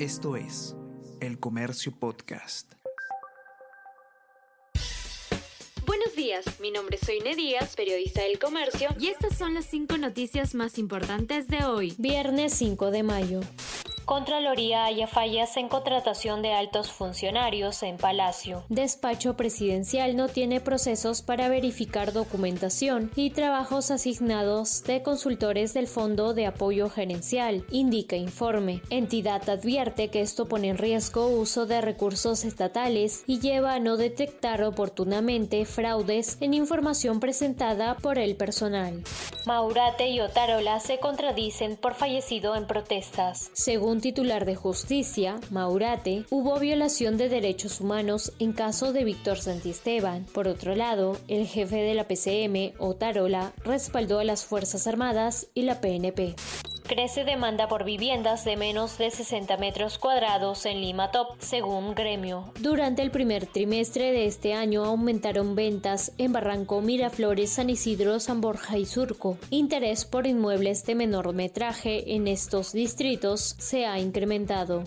[0.00, 0.74] Esto es
[1.20, 2.72] El Comercio Podcast.
[5.86, 9.96] Buenos días, mi nombre es Soine Díaz, periodista del Comercio, y estas son las cinco
[9.96, 13.40] noticias más importantes de hoy, viernes 5 de mayo.
[14.04, 18.62] Contraloría haya fallas en contratación de altos funcionarios en Palacio.
[18.68, 26.34] Despacho presidencial no tiene procesos para verificar documentación y trabajos asignados de consultores del Fondo
[26.34, 28.82] de Apoyo Gerencial, indica informe.
[28.90, 33.96] Entidad advierte que esto pone en riesgo uso de recursos estatales y lleva a no
[33.96, 39.02] detectar oportunamente fraudes en información presentada por el personal.
[39.46, 43.50] Maurate y Otarola se contradicen por fallecido en protestas.
[43.52, 50.24] Según titular de justicia, Maurate, hubo violación de derechos humanos en caso de Víctor Santisteban.
[50.24, 55.62] Por otro lado, el jefe de la PCM, Otarola, respaldó a las Fuerzas Armadas y
[55.62, 56.34] la PNP.
[56.86, 62.52] Crece demanda por viviendas de menos de 60 metros cuadrados en Lima Top, según Gremio.
[62.60, 68.42] Durante el primer trimestre de este año aumentaron ventas en Barranco, Miraflores, San Isidro, San
[68.42, 69.38] Borja y Surco.
[69.48, 74.84] Interés por inmuebles de menor metraje en estos distritos se ha incrementado.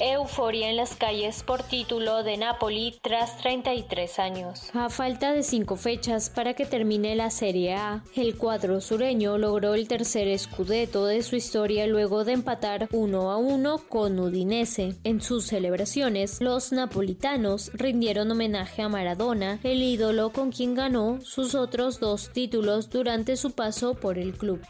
[0.00, 4.70] Euforia en las calles por título de Napoli tras 33 años.
[4.74, 9.74] A falta de cinco fechas para que termine la Serie A, el cuadro sureño logró
[9.74, 14.94] el tercer escudeto de su historia luego de empatar 1 a 1 con Udinese.
[15.04, 21.54] En sus celebraciones, los napolitanos rindieron homenaje a Maradona, el ídolo con quien ganó sus
[21.54, 24.60] otros dos títulos durante su paso por el club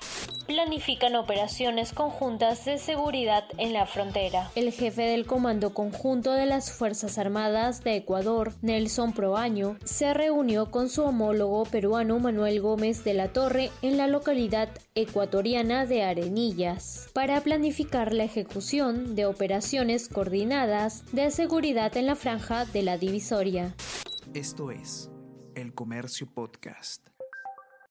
[0.48, 4.50] planifican operaciones conjuntas de seguridad en la frontera.
[4.54, 10.70] El jefe del Comando Conjunto de las Fuerzas Armadas de Ecuador, Nelson Proaño, se reunió
[10.70, 17.10] con su homólogo peruano Manuel Gómez de la Torre en la localidad ecuatoriana de Arenillas
[17.12, 23.74] para planificar la ejecución de operaciones coordinadas de seguridad en la franja de la divisoria.
[24.32, 25.10] Esto es
[25.54, 27.17] El Comercio Podcast.